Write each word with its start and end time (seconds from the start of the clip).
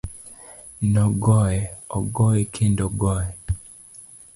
Nogoye, 0.91 1.61
ogoye 1.97 2.41
kendo 2.53 2.81
ogoye. 2.89 3.31